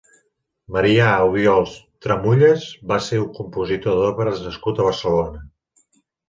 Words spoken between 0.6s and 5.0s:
Marià Obiols i Tramullas va ser un compositor d'òperes nascut a